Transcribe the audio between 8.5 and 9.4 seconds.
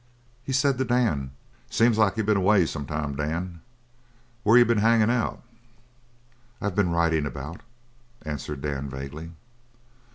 Dan vaguely.